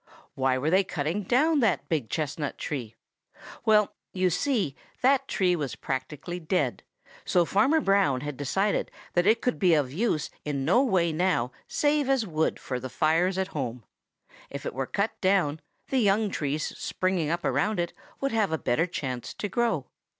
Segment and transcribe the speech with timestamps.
[0.33, 2.95] Why were they cutting down that big chestnut tree?
[3.65, 6.81] Well, you see that tree was practically dead,
[7.23, 11.51] so Farmer Brown had decided that it could be of use in no way now
[11.67, 13.83] save as wood for the fires at home.
[14.49, 15.59] If it were cut down,
[15.89, 19.85] the young trees springing up around it would have a better chance to grow.